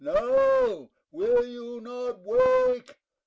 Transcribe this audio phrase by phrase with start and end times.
[0.03, 2.97] ]No, will you not wake?